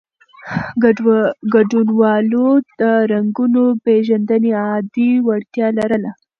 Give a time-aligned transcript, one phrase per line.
[1.53, 2.47] ګډونوالو
[2.79, 6.11] د رنګونو پېژندنې عادي وړتیا لرله.